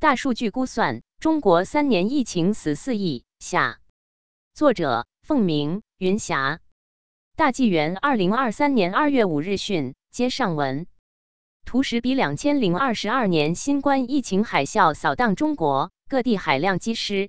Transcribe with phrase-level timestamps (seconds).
[0.00, 3.26] 大数据估算，中国三年疫情死四亿。
[3.38, 3.80] 下，
[4.54, 6.60] 作者凤鸣云霞，
[7.36, 9.94] 大纪元二零二三年二月五日讯。
[10.10, 10.86] 接上文，
[11.66, 17.28] 图时比两千零二十二年新冠疫情海啸扫荡中国各地海量机师。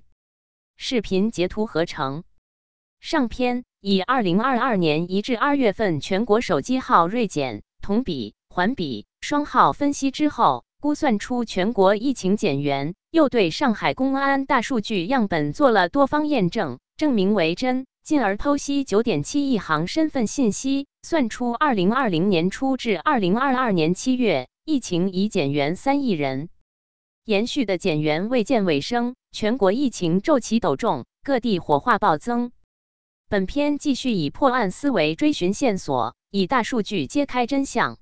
[0.78, 2.24] 视频截图合成。
[3.00, 12.94] 上篇以二零二二年一至二月份全国手机号锐减同比、环比双号分析之后，估算出全国疫情减员。
[13.12, 17.86] 又对上海公安大数据样本做了多方验证，证明为真。
[18.02, 26.48] 进而剖析九点七亿行身份信息，算出二零二零年初至二零二二年七月，疫情已减员三亿人。
[27.24, 32.50] 延续的减员未见尾声，全国疫情骤起陡重，各地火化暴增。
[33.28, 37.98] 本篇继续以破案思维追寻线索，以大数据揭开真相。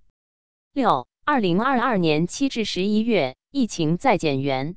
[0.72, 4.76] 六二零二二年七至十一月，疫情再减员。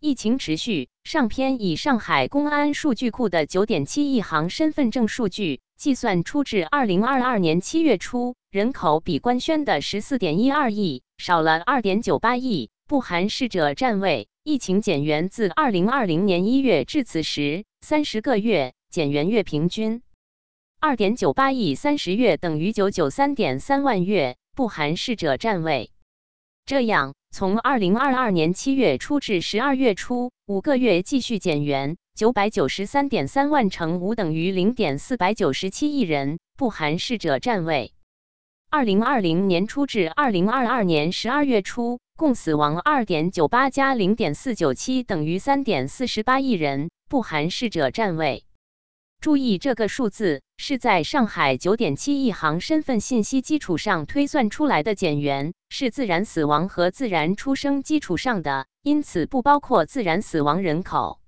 [0.00, 0.88] 疫情持续。
[1.04, 14.28] 上篇以上海公安数据库的九点七亿行身份证数据计算出，至二零二二年七月初，人口比官宣的十四点一二亿少了二点九八亿，不含逝者占位。
[14.44, 20.02] 疫情减员自二零二零年一月至此时三十个月，减员月平均
[20.80, 25.92] 二点九八亿，三十月等于九九三点三万月，不含逝者占位。
[26.66, 27.14] 这样。
[27.30, 37.92] 从二零二二年七月初至十二月初五个月继续减员，九百九十三点三万乘五等于零点四百九十七亿人，不含逝者占位。
[38.68, 48.42] 二零二零年初至二零二二年十二月初，共死亡二点九八加零点四九七等于三点四十八亿人，不含逝者占位。
[49.20, 61.18] 注意，这个数字是在上海九点七亿行身份信息基础上推算出来的减员，是自然死亡和自然出生基础上的，因此不包括自然死亡人口。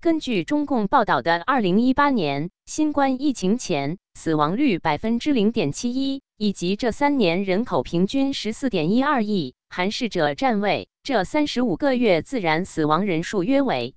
[0.00, 13.94] 根据中共报道的二零一八年新冠疫情前死亡率百分之零点七一，以及这三年人口平均十四点一二亿含逝者占位，这三十五个月自然死亡人数约为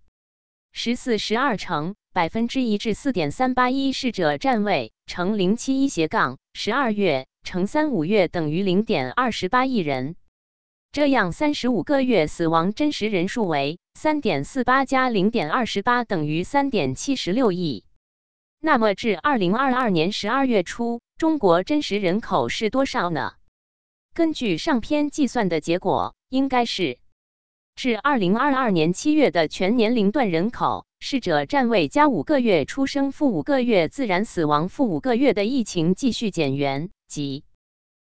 [0.73, 1.95] 十四十二乘。
[2.15, 10.15] 百分之一至四点三八一逝者占位乘零七一斜杠十二月乘三五月等于零点二十八亿人，
[10.93, 17.83] 这样三十五个月死亡真实人数为三点四八加零点二十八等于三点七十六亿。
[18.61, 23.33] 那么至二零二二年十二月初，中国真实人口是多少呢？
[24.13, 26.97] 根据上篇计算的结果，应该是
[27.75, 30.85] 至二零二二年七月的全年龄段人口。
[31.01, 37.43] 逝者占位加五个月出生负五个月自然死亡负五个月的疫情继续减员，即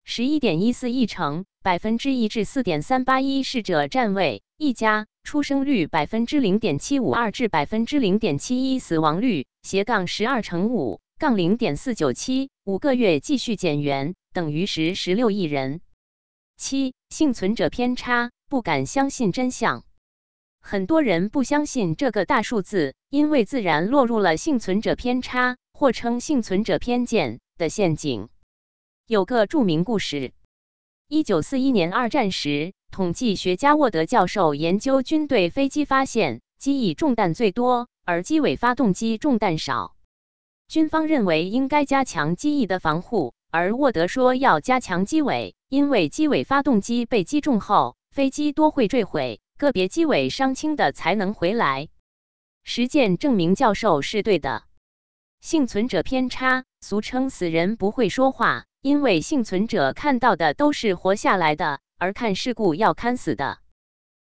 [0.03, 15.79] 十一点一四亿乘百分之一至四点三八一逝者占位一加出生率百分之零点七五二至百分之零点七一死亡率斜杠十二乘五杠零点四九七五个月继续减员等于十十六亿人。
[16.57, 19.85] 七幸存者偏差不敢相信真相。
[20.59, 28.27] 很多人不相信这个大数字，因为自然落入了幸存者偏差，或称幸存者偏见的陷阱。
[29.07, 30.33] 有个著名故事：
[31.07, 39.95] 一九四一年二战时，统计学家沃德教授研究军队飞机，发现机翼中弹最多，而机尾发动机中弹少。
[40.67, 49.39] 军方认为应该加强机翼的防护，而沃德说要加强机尾，因为机尾发动机被击中后，飞机多会坠毁。
[49.57, 51.87] 个别机尾伤轻的才能回来。
[52.63, 54.63] 实践证明教授是对的。
[55.39, 63.59] 幸存者偏差，俗称死人不会说话，因为幸存者看到的都是活下来的，而看事故要看死的。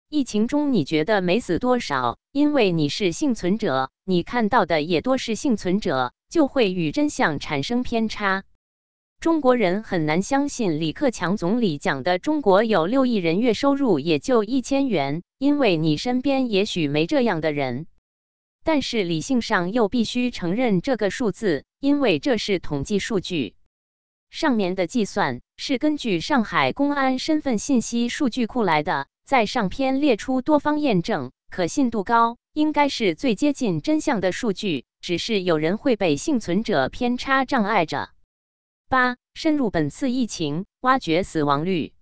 [0.08, 8.44] 疫情中你觉得没死多少，因为你是幸存者，你看到的也多是幸存者，就会与真相产生偏差。
[9.20, 17.86] 中国人很难相信李克强总理讲的中国有六亿人月收入也就一千元，因为你身边也许没这样的人。
[18.64, 23.54] 但是理性上又必须承认这个数字，因为这是统计数据。
[24.30, 34.86] 上面的计算是根据上海公安身份信息数据库来的，在上篇列出多方验证，可信度高，应该是最接近真相的数据。
[35.00, 38.13] 只是有人会被幸存者偏差障碍着。
[38.88, 41.94] 八深入本次疫情，挖掘死亡率。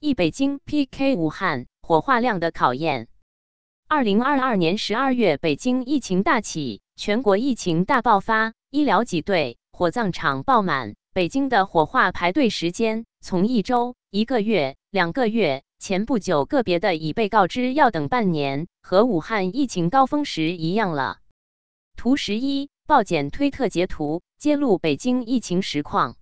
[0.00, 3.08] 一北京 PK 武汉火化量的考验。
[3.88, 10.94] 二零二二年十二月，北京疫情大起，全国疫情大爆发，医疗挤兑，火葬场爆满。
[11.12, 21.18] 北京的火化排队时间从一周、一个月、两个月、前不久个别的已被告知要等半年，和武汉疫情高峰时一样了。
[21.96, 26.16] 图十一，报检推特截图揭露北京疫情实况。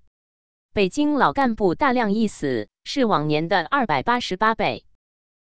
[0.73, 4.85] 北京老干部大量一死，是往年的二百八十八倍，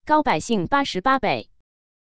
[0.04, 1.48] 高百姓八十八倍。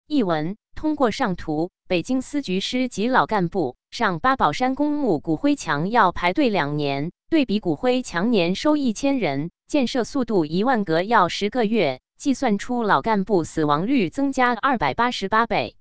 [0.08, 15.76] 译文：通过上图，北京司局师及老干部上八宝山公墓骨灰墙要排队两年，对比骨灰墙年收一千人，建设速度一万个要十个月，计算出老干部死亡率增加二百八十八倍。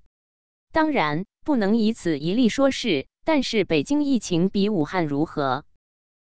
[0.71, 5.63] 当然，不能以此一例说事，但是北京疫情比武汉如何？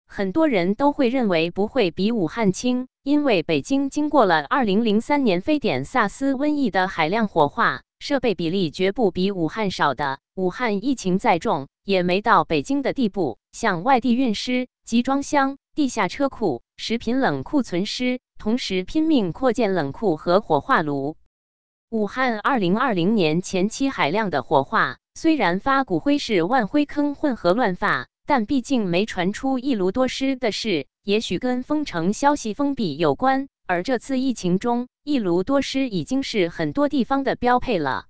[0.06, 10.20] 很多人都会认为不会比武汉轻，因为北京经过了2003年非典、SARS 瘟疫的海量火化，设备比例绝不比武汉少的。
[10.36, 21.18] 武汉疫情再重，也没到北京的地步，向外地运尸、集装箱、地下车库、食品冷库存尸，同时拼命扩建冷库和火化炉。
[21.90, 28.08] 武汉2020年前期海量的火化，虽然发骨灰是万灰坑混合乱发。
[28.28, 33.48] 但毕竟没传出一炉多尸的事，也许跟封城消息封闭有关。
[33.66, 38.08] 而这次疫情中，一炉多尸已经是很多地方的标配了。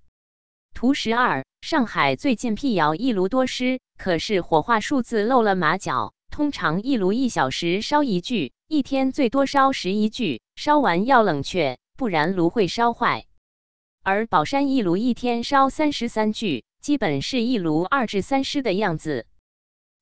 [0.73, 6.13] 图十二，上海最近辟谣一炉多尸，可是火化数字露了马脚。
[6.31, 13.27] 通常一炉一小时烧一具，一天最多烧十一具，烧完要冷却，不然炉会烧坏。
[14.01, 19.25] 而宝山一炉一天烧三十三具，基本是一炉二至三尸的样子。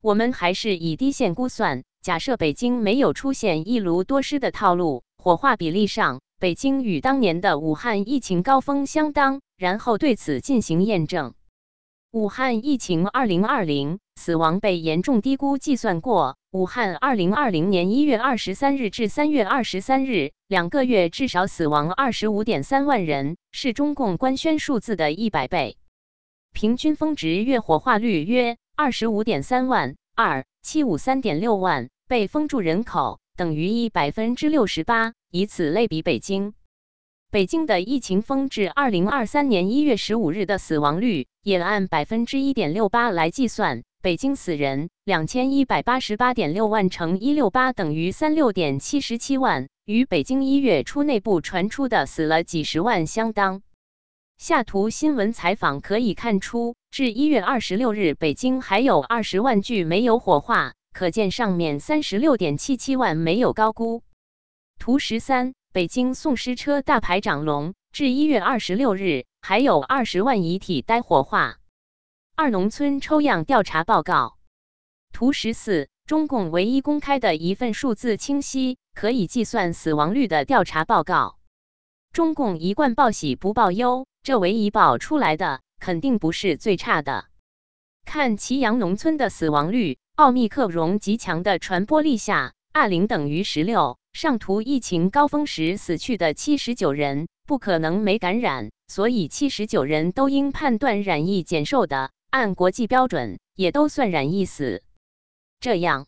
[0.04, 11.34] 我们还是以低线估算，假设北京没有出现一炉多尸的套路，火化比例上，北京与当年的武汉疫情高峰相当，然后对此进行验证。
[12.12, 25.78] 武汉疫情二零二零死亡被严重低估，计算过，武汉二零二零年一月二十三日至三月二十三日两个月至少死亡二十五点三万人，是中共官宣数字的一百倍，
[26.56, 28.58] 平均峰值月火化率约。
[28.78, 36.54] 二十五点三万二七五三点六万被封住人口等于一百分之六十八，以此类比北京，
[37.30, 53.62] 北京的疫情峰至二零二三年一月十五日的死亡率也按百分之一点六八来计算，北京死人两千一百八十八点六万乘一六八等于三六点七十七万，与北京一月初内部传出的死了几十万相当。
[54.38, 64.04] 下图新闻采访可以看出，至一月二十六日，北京还有二十万具没有火化，可见上面三十六点七七万没有高估。
[64.78, 71.58] 图十三，北京送尸车大排长龙，至一月二十六日还有二十万遗体待火化。
[72.36, 74.38] 二农村抽样调查报告。
[75.12, 81.40] 图十四，中共唯一公开的一份数字清晰、可以计算死亡率的调查报告。
[82.12, 84.06] 中共一贯报喜不报忧。
[84.26, 87.26] 这唯一报出来的肯定不是最差的。
[88.06, 94.00] 看祁阳农村的死亡率，奥密克戎极强的传播力下二零等于十六。
[94.14, 104.82] 上图疫情高峰时死去的七十九人，不可能没感染，所以七十九人都应判断染疫减寿的，按国际标准也都算染疫死。
[105.60, 106.08] 这样，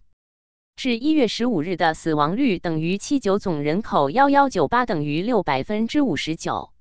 [0.75, 6.71] 至一月十五日的死亡率等于七九总人口幺幺九八等于六百分之五十九。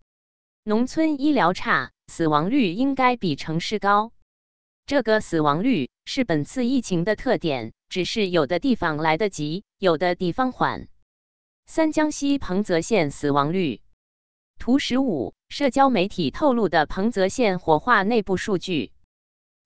[0.69, 4.11] 农村医疗差，死亡率应该比城市高。
[4.85, 10.89] 这个死亡率是本次疫情的特点，只是有的地方来得及，有的地方缓。
[11.67, 13.81] 三江西彭泽县死亡率，
[14.59, 18.91] 图十五，社交媒体透露的彭泽县火化内部数据。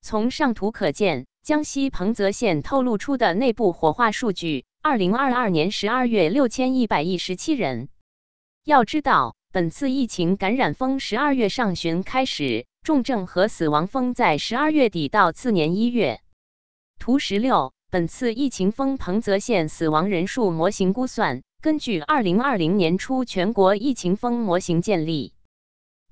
[0.02, 7.88] 从上图可见，江西彭泽县透露出的内部火化数据：二零二二年十二月六千一百一十七人。
[8.64, 9.34] 要知道。
[9.52, 16.20] 本次疫情感染峰十二月上旬开始，重症和死亡峰在十二月底到次年一月。
[17.00, 25.34] 图十六，本次疫情峰彭泽县死亡人数模型估算，根据二零二零年初全国疫情峰模型建立。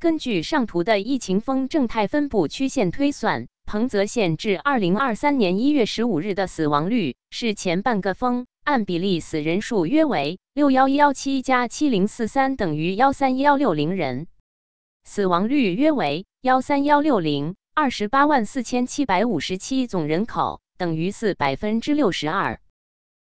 [0.01, 8.49] 根据上图的疫情峰正态分布曲线推算，彭泽县至二零二三年一月十五日的死亡率是前半个峰。
[8.69, 14.27] 按比例，死人数约为六幺幺七加七零四三等于幺三幺六零人，
[15.05, 22.61] 死亡率约为幺三幺六零，二十八万四千七百五十七总人口等于四百分之六十二。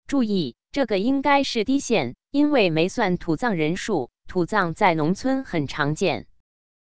[0.08, 6.28] 注意，这个应该是低线，因为没算土葬人数，土葬在农村很常见。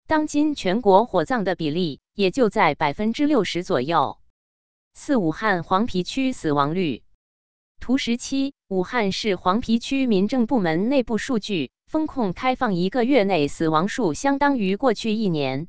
[0.07, 4.17] 当今全国火葬的比例也就在百分之六十左右。
[4.95, 7.03] 四、武汉黄陂区死亡率。
[7.81, 15.67] 图十七，武汉市黄陂区民政部门内部数据封控开放一个月内死亡数相当于过去一年。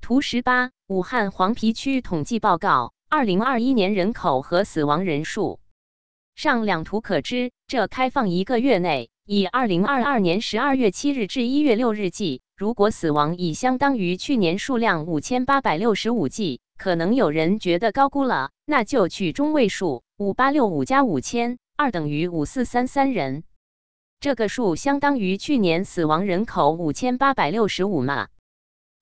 [0.00, 5.60] 图十八，武汉黄陂区统计报告，二零二一年人口和死亡人数。
[6.34, 23.44] 上两图可知，这开放一个月内，以二零二二年十二月七日至一月六日计，如果死亡已相当于去年数量五千八百六十五计，可能有人觉得高估了，那就取中位数，五八六五加五千二等于五四三三人，
[24.18, 28.28] 这个数相当于去年死亡人口五千八百六十五嘛？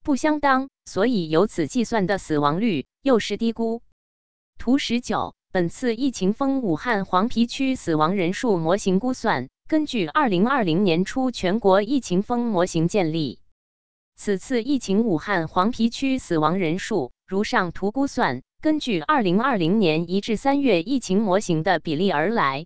[0.03, 3.81] 不相当，所以由此计算的死亡率又是低估。
[4.59, 5.37] 图十九。
[5.53, 13.39] 本次疫情封武汉黄陂区死亡人数模型估算，根据二零二零年初全国疫情封模型建立。
[14.17, 22.65] 此次疫情武汉黄陂区死亡人数如上图估算，根据二零二零年一至三月疫情模型的比例而来。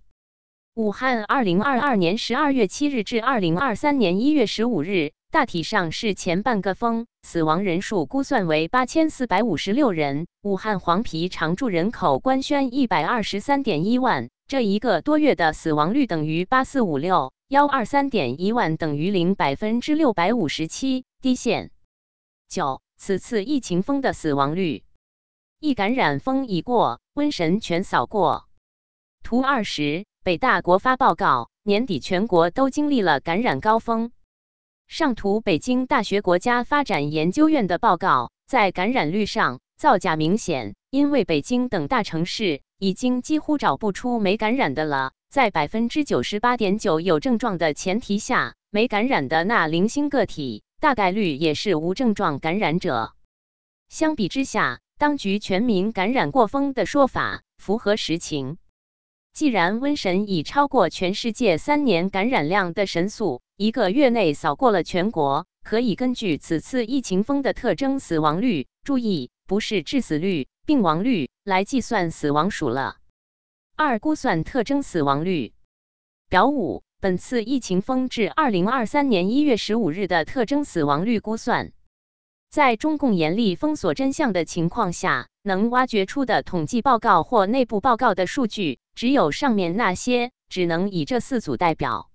[0.76, 5.10] 武汉二零二二年十二月七日至二零二三年一月十五日。
[5.32, 10.28] 大体上是前半个峰，死亡人数估算为八千四百五十六人。
[10.42, 21.72] 武汉黄陂常住人口官宣一百二十三点一万，这一个多月的死亡率等于八四五六幺二三点一万等于零百分之六百五十七，低线。
[22.48, 24.84] 九，此次疫情峰的死亡率，
[25.60, 28.48] 一感染峰已过，瘟神全扫过。
[29.24, 34.12] 图二十，北大国发报告，年底全国都经历了感染高峰。
[34.86, 45.10] 上图，北京大学国家发展研究院的报告，在感染率上造假明显，因为北京等大城市已经几乎找不出没感染的了。
[45.28, 53.12] 在百分之九十八点九有症状的前提下，没感染的那零星个体，大概率也是无症状感染者。
[53.88, 58.58] 相比之下，当局全民感染过峰的说法符合实情。
[59.32, 72.96] 既然瘟神已超过全世界三年感染量的神速，一个月内扫过了全国，可以根据此次疫情风的特征死亡率，注意不是致死率、病亡率来计算死亡数了。
[73.76, 75.52] 二、估算特征死亡率。
[76.28, 81.70] 表五，本次疫情风至二零二三年一月十五日的特征死亡率估算。
[82.50, 92.10] 在中共严厉封锁真相的情况下，能挖掘出的统计报告或内部报告的数据，只有上面那些，只能以这四组代表。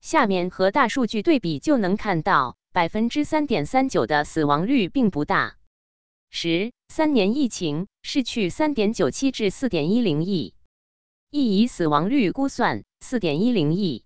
[0.00, 5.56] 下面和大数据对比就能看到，百分之三点三九的死亡率并不大。
[6.30, 10.54] 十三年疫情逝去三点九七至四点一零亿，
[11.30, 14.04] 亦以死亡率估算四点一零亿。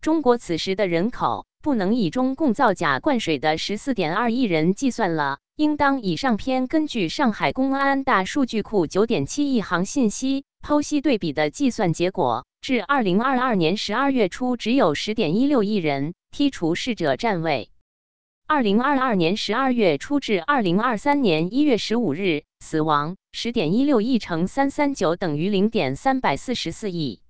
[0.00, 1.44] 中国此时的人口。
[1.66, 17.68] 不能以中共造假灌水的十四点二亿人计算了，应当以上篇根据上海公安大数据库九点七亿行信息剖析对比的计算结果，至二零二二年十二月初只有十点一六亿人，剔除逝者占位。
[18.46, 27.22] 二零二二年十二月初至二零二三年一月十五日，死亡十点一六亿乘三三九等于零点三百四十四亿。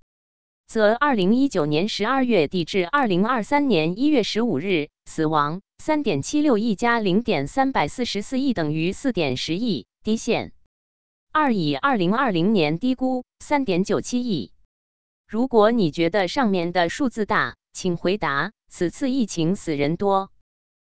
[0.66, 10.52] 则二零一九年十二月底至二零二三年一月十五日，死亡三点七六亿加零点三百四十四亿等于四点十亿，低线。
[11.32, 14.52] 二以二零二零年低估三点九七亿。
[15.28, 20.30] 如果你觉得上面的数字大，请回答：此次疫情死人多，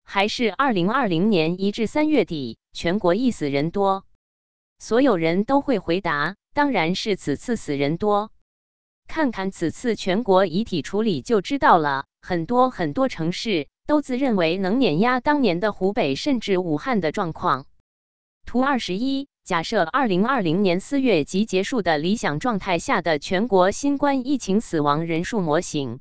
[0.05, 4.05] 还是二零二零年一至三月底全国疫死人多？
[4.79, 8.31] 所有人都会回答：当然是此次死人多。
[9.07, 17.67] 看看此次全国遗体处理就知道了，很多很多城市都自认为能碾压当年的湖北甚至武汉的状况。
[18.45, 26.01] 图二十一，假设二零二零年四月即结束的理想状态下的全国新冠疫情死亡人数模型，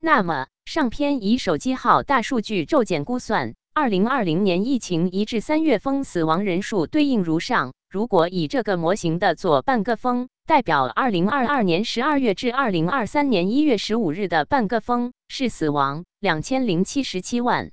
[0.00, 7.72] 那么上篇以手机号大数据骤减估算，二零二零年疫情一至三月封死亡人数对应如上。
[7.88, 17.70] 如果以这个模型的左半个峰代表二零二二年十二月至二零二三年一月十五日的半个峰是死亡两千零七十七万，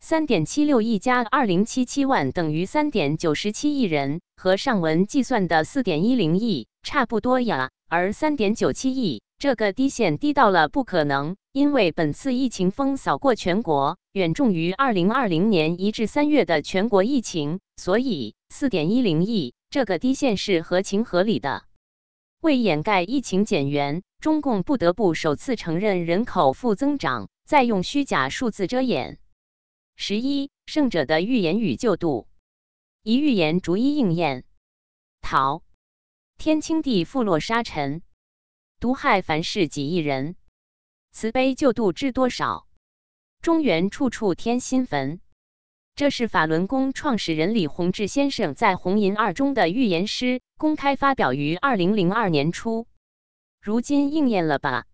[0.00, 7.68] 三点七六亿加二零七七万等于三点九十七亿人，和上文计算的四点一零亿差不多呀。
[7.90, 18.34] 而三点九七亿这个低线低到了不可能，因为本次疫情风扫过全国，远重于二零二零年一至三月的全国疫情，所以。
[18.52, 21.62] 四点一零亿，这个低线是合情合理的。
[22.40, 29.18] 为掩盖疫情减员，中共不得不首次承认人口负增长，再用虚假数字遮掩。
[29.94, 32.28] 十一，胜者的预言与救度，
[33.02, 34.44] 一预言逐一应验。
[35.20, 35.62] 陶
[36.38, 38.00] 天清地覆落沙尘，
[38.78, 40.34] 毒害凡世几亿人。
[41.12, 42.66] 慈悲救度知多少？
[43.42, 45.20] 中原处处添新坟。
[46.00, 52.86] 这是法轮功创始人李洪志先生在《红银二》中的预言诗，公开发表于二零零二年初，
[53.60, 54.86] 如今应验了吧？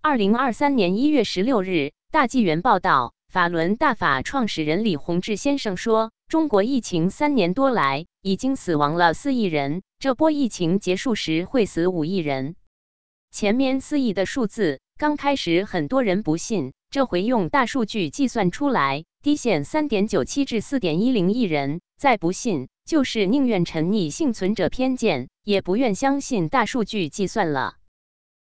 [0.00, 12.56] 二零二三年一月十六日，大纪元报道，法轮大法创始人李洪志先生说：“中国疫情三年多来，已经死亡了四亿人，这波疫情结束时会死五亿人。
[13.30, 27.74] 前面四亿的数字，刚开始很多人不信，这回用大数据计算出来。”低线三点九七至四点一零亿人，再不信就是宁愿沉溺幸存者偏见，也不愿相信大数据计算了。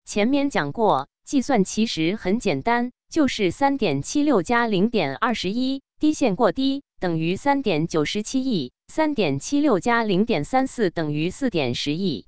[0.03, 12.25] 前面讲过，计算其实很简单，就是三点七六加零点二十一，低线过低等于三点九十七亿，三点七六加零点三四等于四点十亿，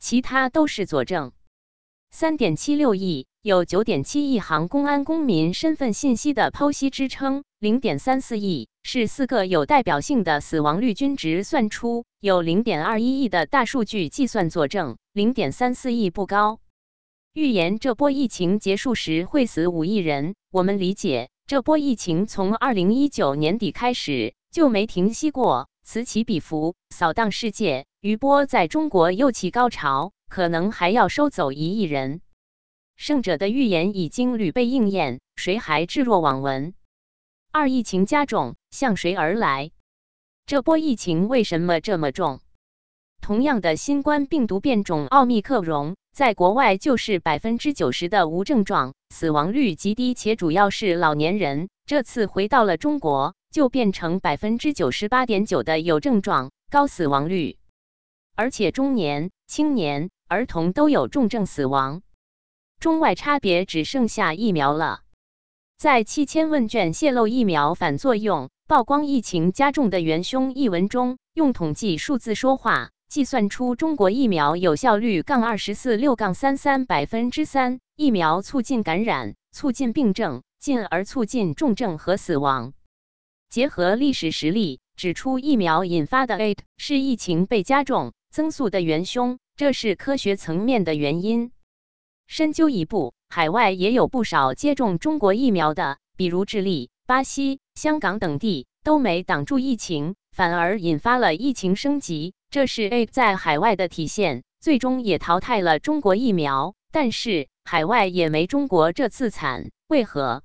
[0.00, 1.30] 其他都是佐证。
[2.10, 7.44] 三点七六亿有九点七亿行公安公民身份信息的剖析支撑。
[7.60, 16.58] 零点三四亿是四个有代表性的死亡率均值算出，有零点二一亿的大数据计算佐证，零点三四亿不高。
[17.34, 27.84] 预言这波疫情结束时会死五亿人，我们理解这波疫情从二零一九年底开始就没停息过，此起彼伏，扫荡世界。
[28.00, 32.22] 余波在中国又起高潮，可能还要收走一亿人。
[32.96, 36.72] 胜者的预言已经屡被应验，谁还置若罔闻？
[37.52, 39.72] 二疫情加重，向谁而来？
[40.46, 42.38] 这波疫情为什么这么重？
[43.20, 51.68] 同样的新冠病毒变种奥密克戎，在国外就是百分之九十的无症状，死亡率极低，且主要是老年人。
[51.86, 57.58] 这次回到了中国，就变成百分之九十八点九的有症状、高死亡率，
[58.36, 62.02] 而且中年、青年、儿童都有重症死亡。
[62.78, 65.00] 中外差别只剩下疫苗了。
[65.80, 82.74] 在七千问卷泄露疫苗反作用、曝光疫情加重的元凶一文中，用统计数字说话，计算出中国疫苗有效率杠二十四六杠三三百分之三，疫苗促进感染、促进病症，进而促进重症和死亡。
[83.48, 91.52] 结合历史实例，指出疫苗引发的 A 是疫情被加重增速的元凶，这是科学层面的原因。
[92.26, 93.14] 深究一步。
[93.32, 102.34] 海外也有不少接种中国疫苗的，比如智利、巴西、香港等地都没挡住疫情，反而引发了疫情升级。
[102.50, 106.74] 这是 A 在海外的体现，最终也淘汰了中国疫苗。
[106.90, 110.42] 但是海外也没中国这次惨，为何？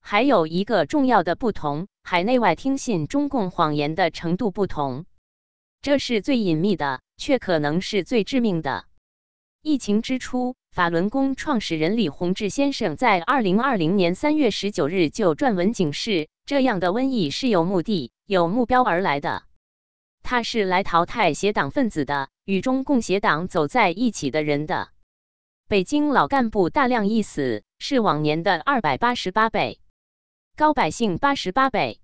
[0.00, 5.04] 还有一个重要的不同，海内外听信中共谎言的程度不同，
[5.82, 8.84] 这是最隐秘的，却可能是最致命的。
[9.62, 10.54] 疫情之初。
[10.74, 19.44] 法轮功创始人李洪志先生在二零二零年三月十九日就撰文警示，这样的瘟疫是有目的、有目标而来的，
[20.24, 24.88] 他是来淘汰邪党分子的，与中共邪党走在一起的人的。
[25.68, 29.78] 北京老干部大量一死，是往年的二百八十八倍，
[30.56, 32.00] 高百姓八十八倍。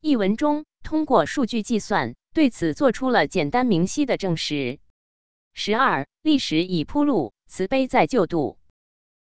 [0.00, 4.78] 一文中通过数据计算，对此做出了简单明晰的证实。
[5.52, 7.34] 十二，历史已铺路。
[7.50, 8.58] 慈悲在救度。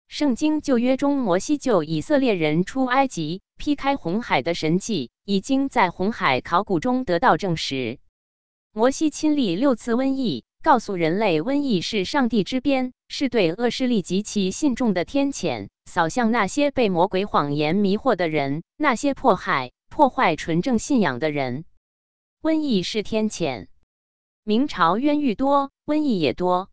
[0.07, 7.99] 圣经旧约中，摩西救以色列人出埃及、劈开红海的神迹，已经在红海考古中得到证实。
[8.73, 21.63] 摩西亲历六次瘟疫，告诉人类，瘟疫是上帝之鞭，是对恶势力及其信众的天谴，扫向那些被魔鬼谎言迷惑的人，那些迫害、破坏纯正信仰的人。
[22.41, 23.67] 瘟疫是天谴。
[24.43, 26.69] 明朝冤狱多，瘟疫也多。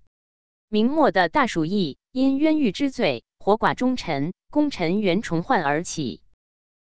[0.72, 6.22] 明末的大鼠疫因冤狱之罪，活剐忠臣，功臣袁崇焕而起。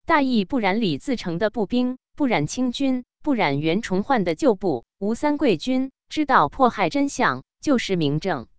[0.05, 8.49] 大义不染李自成的步兵，不染清军，不染袁崇焕的旧部，吴三桂军知道迫害真相，就是明正。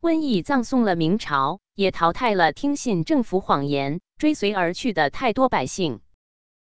[0.00, 5.98] 瘟疫葬送了明朝，也淘汰了听信政府谎言、追随而去的太多百姓。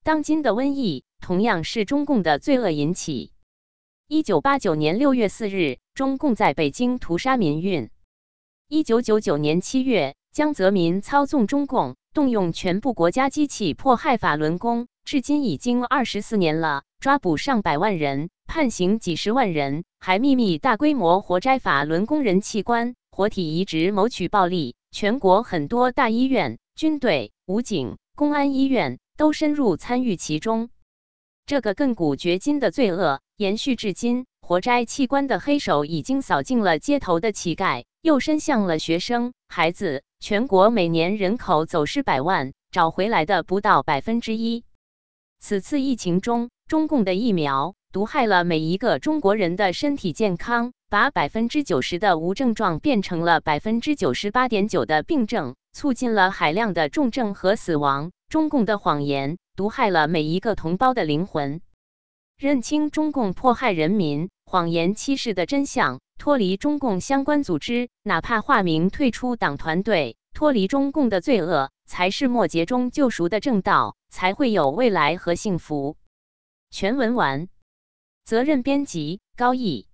[0.03, 3.31] 当今的瘟疫同样是中共的罪恶引起。
[4.11, 7.91] 一九八九年六月四日，中共在北京屠杀民运。
[8.67, 24.75] 一九九九年七月，江泽民操纵中共，动用全部国家机器迫害法轮功，至今已经二十四年了，抓捕上百万人，判刑几十万人，还秘密大规模活摘法轮功人器官、活体移植，谋取暴利。
[24.91, 30.71] 全国很多大医院、军队、武警、公安医院都深入参与其中。
[31.49, 44.65] 这个亘古绝今的罪恶延续至今，活摘器官的黑手已经扫尽了街头的乞丐，又伸向了学生、孩子、全国每年人口走失百万，找回来的不到百分之一。
[45.41, 58.11] 此次疫情中，中共的疫苗毒害了每一个中国人的身体健康，把百分之九十的无症状变成了百分之九十八点九的病症，促进了海量的重症和死亡。
[58.29, 61.63] 中共的谎言毒害了每一个同胞的灵魂。
[62.37, 66.01] 认清中共迫害人民、谎言欺世的真相。
[66.19, 75.97] 脱离中共相关组织，哪怕化名退出党团队，脱离中共的罪恶，才是末劫中救赎的正道，才会有未来和幸福。
[76.71, 77.49] 全文完，
[78.25, 79.88] 责任编辑高毅。